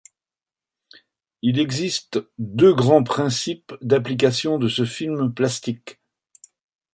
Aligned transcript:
Il 1.43 1.59
existe 1.59 2.17
deux 2.39 2.73
grands 2.73 3.03
principes 3.03 3.73
d'application 3.83 4.57
de 4.57 4.67
ce 4.67 4.83
film 4.83 5.31
plastique. 5.31 5.99